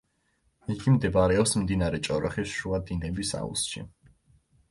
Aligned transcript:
იგი 0.75 0.93
მდებარეობს 0.93 1.53
მდინარე 1.65 1.99
ჭოროხის 2.09 2.55
შუა 2.61 2.81
დინების 2.89 3.35
აუზში. 3.41 3.85